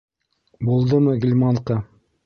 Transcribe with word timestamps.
Булдымы, 0.71 1.15
Ғилманка? 1.27 1.81